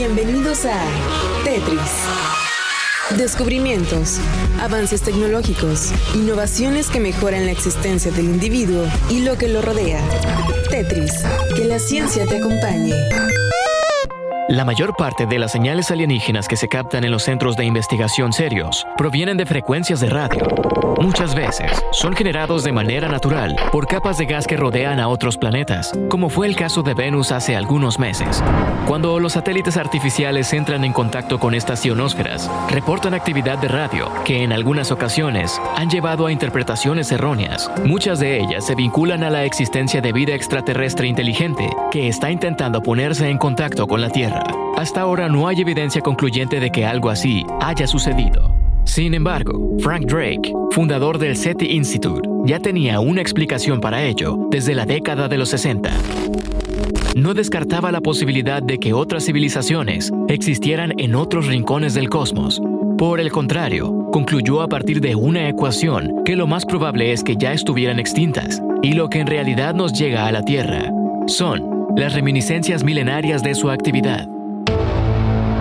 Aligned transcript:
Bienvenidos 0.00 0.64
a 0.64 0.82
Tetris. 1.44 2.06
Descubrimientos, 3.18 4.18
avances 4.58 5.02
tecnológicos, 5.02 5.92
innovaciones 6.14 6.88
que 6.88 7.00
mejoran 7.00 7.44
la 7.44 7.52
existencia 7.52 8.10
del 8.10 8.24
individuo 8.24 8.86
y 9.10 9.20
lo 9.20 9.36
que 9.36 9.48
lo 9.48 9.60
rodea. 9.60 10.00
Tetris, 10.70 11.12
que 11.54 11.66
la 11.66 11.78
ciencia 11.78 12.24
te 12.24 12.38
acompañe. 12.38 12.94
La 14.50 14.64
mayor 14.64 14.96
parte 14.96 15.26
de 15.26 15.38
las 15.38 15.52
señales 15.52 15.92
alienígenas 15.92 16.48
que 16.48 16.56
se 16.56 16.66
captan 16.66 17.04
en 17.04 17.12
los 17.12 17.22
centros 17.22 17.54
de 17.54 17.64
investigación 17.64 18.32
serios 18.32 18.84
provienen 18.98 19.36
de 19.36 19.46
frecuencias 19.46 20.00
de 20.00 20.08
radio. 20.08 20.44
Muchas 21.00 21.36
veces 21.36 21.70
son 21.92 22.14
generados 22.14 22.64
de 22.64 22.72
manera 22.72 23.08
natural 23.08 23.54
por 23.70 23.86
capas 23.86 24.18
de 24.18 24.26
gas 24.26 24.48
que 24.48 24.56
rodean 24.56 24.98
a 24.98 25.06
otros 25.06 25.38
planetas, 25.38 25.92
como 26.08 26.28
fue 26.28 26.48
el 26.48 26.56
caso 26.56 26.82
de 26.82 26.94
Venus 26.94 27.30
hace 27.30 27.54
algunos 27.54 28.00
meses. 28.00 28.42
Cuando 28.86 29.20
los 29.20 29.34
satélites 29.34 29.76
artificiales 29.76 30.52
entran 30.52 30.84
en 30.84 30.92
contacto 30.92 31.38
con 31.38 31.54
estas 31.54 31.86
ionosferas, 31.86 32.50
reportan 32.70 33.14
actividad 33.14 33.56
de 33.58 33.68
radio 33.68 34.10
que 34.24 34.42
en 34.42 34.52
algunas 34.52 34.90
ocasiones 34.90 35.62
han 35.76 35.88
llevado 35.90 36.26
a 36.26 36.32
interpretaciones 36.32 37.12
erróneas. 37.12 37.70
Muchas 37.84 38.18
de 38.18 38.40
ellas 38.40 38.66
se 38.66 38.74
vinculan 38.74 39.22
a 39.22 39.30
la 39.30 39.44
existencia 39.44 40.00
de 40.00 40.12
vida 40.12 40.34
extraterrestre 40.34 41.06
inteligente 41.06 41.70
que 41.92 42.08
está 42.08 42.32
intentando 42.32 42.82
ponerse 42.82 43.28
en 43.28 43.38
contacto 43.38 43.86
con 43.86 44.00
la 44.00 44.10
Tierra. 44.10 44.39
Hasta 44.76 45.02
ahora 45.02 45.28
no 45.28 45.46
hay 45.46 45.60
evidencia 45.60 46.00
concluyente 46.00 46.60
de 46.60 46.70
que 46.70 46.86
algo 46.86 47.10
así 47.10 47.44
haya 47.60 47.86
sucedido. 47.86 48.54
Sin 48.84 49.14
embargo, 49.14 49.76
Frank 49.80 50.06
Drake, 50.06 50.52
fundador 50.70 51.18
del 51.18 51.36
SETI 51.36 51.66
Institute, 51.66 52.28
ya 52.44 52.58
tenía 52.58 52.98
una 53.00 53.20
explicación 53.20 53.80
para 53.80 54.02
ello 54.02 54.48
desde 54.50 54.74
la 54.74 54.86
década 54.86 55.28
de 55.28 55.38
los 55.38 55.50
60. 55.50 55.90
No 57.14 57.34
descartaba 57.34 57.92
la 57.92 58.00
posibilidad 58.00 58.62
de 58.62 58.78
que 58.78 58.92
otras 58.92 59.26
civilizaciones 59.26 60.10
existieran 60.28 60.92
en 60.98 61.14
otros 61.14 61.46
rincones 61.46 61.94
del 61.94 62.08
cosmos. 62.08 62.62
Por 62.96 63.20
el 63.20 63.30
contrario, 63.30 64.08
concluyó 64.12 64.62
a 64.62 64.68
partir 64.68 65.00
de 65.00 65.14
una 65.14 65.48
ecuación 65.48 66.22
que 66.24 66.36
lo 66.36 66.46
más 66.46 66.64
probable 66.64 67.12
es 67.12 67.22
que 67.22 67.36
ya 67.36 67.52
estuvieran 67.52 67.98
extintas, 67.98 68.62
y 68.82 68.94
lo 68.94 69.08
que 69.08 69.20
en 69.20 69.26
realidad 69.26 69.74
nos 69.74 69.92
llega 69.92 70.26
a 70.26 70.32
la 70.32 70.42
Tierra 70.42 70.90
son 71.26 71.68
las 71.96 72.14
reminiscencias 72.14 72.82
milenarias 72.82 73.42
de 73.42 73.54
su 73.54 73.70
actividad. 73.70 74.26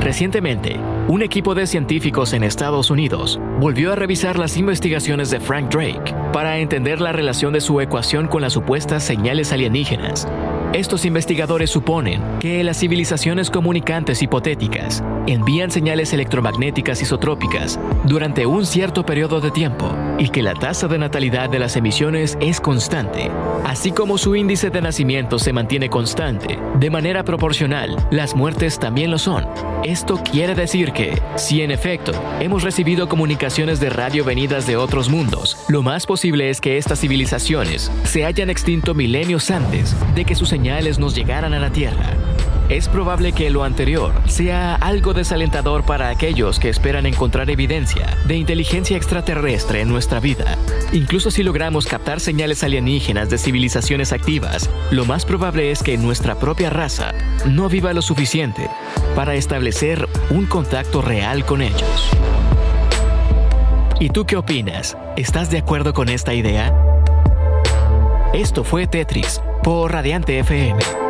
Recientemente, 0.00 0.76
un 1.08 1.20
equipo 1.20 1.54
de 1.54 1.66
científicos 1.66 2.32
en 2.32 2.42
Estados 2.42 2.90
Unidos 2.90 3.38
volvió 3.60 3.92
a 3.92 3.96
revisar 3.96 4.38
las 4.38 4.56
investigaciones 4.56 5.30
de 5.30 5.40
Frank 5.40 5.70
Drake 5.70 6.14
para 6.32 6.58
entender 6.58 7.02
la 7.02 7.12
relación 7.12 7.52
de 7.52 7.60
su 7.60 7.78
ecuación 7.82 8.26
con 8.26 8.40
las 8.40 8.54
supuestas 8.54 9.04
señales 9.04 9.52
alienígenas. 9.52 10.26
Estos 10.72 11.04
investigadores 11.04 11.68
suponen 11.68 12.22
que 12.40 12.64
las 12.64 12.78
civilizaciones 12.78 13.50
comunicantes 13.50 14.22
hipotéticas 14.22 15.02
envían 15.26 15.70
señales 15.70 16.12
electromagnéticas 16.12 17.02
isotrópicas 17.02 17.78
durante 18.04 18.46
un 18.46 18.66
cierto 18.66 19.04
periodo 19.04 19.40
de 19.40 19.50
tiempo 19.50 19.94
y 20.18 20.28
que 20.28 20.42
la 20.42 20.54
tasa 20.54 20.88
de 20.88 20.98
natalidad 20.98 21.50
de 21.50 21.58
las 21.58 21.76
emisiones 21.76 22.36
es 22.40 22.60
constante, 22.60 23.30
así 23.64 23.92
como 23.92 24.18
su 24.18 24.36
índice 24.36 24.70
de 24.70 24.82
nacimiento 24.82 25.38
se 25.38 25.52
mantiene 25.52 25.88
constante. 25.88 26.58
De 26.78 26.90
manera 26.90 27.24
proporcional, 27.24 27.96
las 28.10 28.34
muertes 28.34 28.78
también 28.78 29.10
lo 29.10 29.18
son. 29.18 29.46
Esto 29.84 30.20
quiere 30.30 30.54
decir 30.54 30.92
que, 30.92 31.20
si 31.36 31.62
en 31.62 31.70
efecto 31.70 32.12
hemos 32.40 32.62
recibido 32.62 33.08
comunicaciones 33.08 33.80
de 33.80 33.90
radio 33.90 34.24
venidas 34.24 34.66
de 34.66 34.76
otros 34.76 35.08
mundos, 35.08 35.56
lo 35.68 35.82
más 35.82 36.06
posible 36.06 36.50
es 36.50 36.60
que 36.60 36.76
estas 36.78 37.00
civilizaciones 37.00 37.90
se 38.04 38.24
hayan 38.24 38.50
extinto 38.50 38.94
milenios 38.94 39.50
antes 39.50 39.94
de 40.14 40.24
que 40.24 40.34
sus 40.34 40.48
señales 40.48 40.98
nos 40.98 41.14
llegaran 41.14 41.54
a 41.54 41.58
la 41.58 41.70
Tierra. 41.70 42.19
Es 42.70 42.88
probable 42.88 43.32
que 43.32 43.50
lo 43.50 43.64
anterior 43.64 44.12
sea 44.26 44.76
algo 44.76 45.12
desalentador 45.12 45.82
para 45.82 46.08
aquellos 46.08 46.60
que 46.60 46.68
esperan 46.68 47.04
encontrar 47.04 47.50
evidencia 47.50 48.16
de 48.28 48.36
inteligencia 48.36 48.96
extraterrestre 48.96 49.80
en 49.80 49.88
nuestra 49.88 50.20
vida. 50.20 50.56
Incluso 50.92 51.32
si 51.32 51.42
logramos 51.42 51.88
captar 51.88 52.20
señales 52.20 52.62
alienígenas 52.62 53.28
de 53.28 53.38
civilizaciones 53.38 54.12
activas, 54.12 54.70
lo 54.92 55.04
más 55.04 55.24
probable 55.24 55.72
es 55.72 55.82
que 55.82 55.98
nuestra 55.98 56.38
propia 56.38 56.70
raza 56.70 57.12
no 57.44 57.68
viva 57.68 57.92
lo 57.92 58.02
suficiente 58.02 58.70
para 59.16 59.34
establecer 59.34 60.08
un 60.30 60.46
contacto 60.46 61.02
real 61.02 61.44
con 61.44 61.62
ellos. 61.62 62.10
¿Y 63.98 64.10
tú 64.10 64.26
qué 64.26 64.36
opinas? 64.36 64.96
¿Estás 65.16 65.50
de 65.50 65.58
acuerdo 65.58 65.92
con 65.92 66.08
esta 66.08 66.34
idea? 66.34 66.72
Esto 68.32 68.62
fue 68.62 68.86
Tetris 68.86 69.42
por 69.64 69.90
Radiante 69.90 70.38
FM. 70.38 71.09